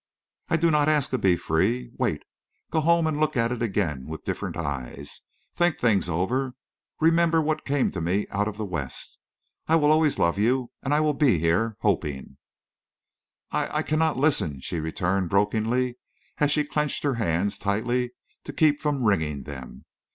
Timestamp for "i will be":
10.91-11.37